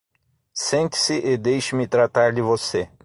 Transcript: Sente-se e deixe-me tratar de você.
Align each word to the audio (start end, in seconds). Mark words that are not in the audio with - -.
Sente-se 0.55 1.19
e 1.23 1.37
deixe-me 1.37 1.87
tratar 1.87 2.33
de 2.33 2.41
você. 2.41 2.89